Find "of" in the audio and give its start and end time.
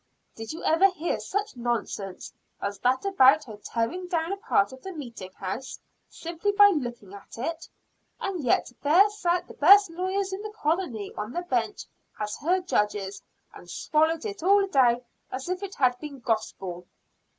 4.73-4.81